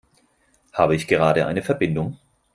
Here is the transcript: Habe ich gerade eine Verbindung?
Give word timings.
Habe 0.73 0.95
ich 0.95 1.05
gerade 1.05 1.45
eine 1.45 1.61
Verbindung? 1.61 2.17